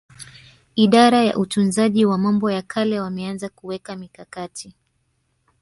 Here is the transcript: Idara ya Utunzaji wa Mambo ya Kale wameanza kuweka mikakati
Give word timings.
Idara 0.75 1.23
ya 1.23 1.37
Utunzaji 1.37 2.05
wa 2.05 2.17
Mambo 2.17 2.51
ya 2.51 2.61
Kale 2.61 2.99
wameanza 2.99 3.49
kuweka 3.49 3.95
mikakati 3.95 4.73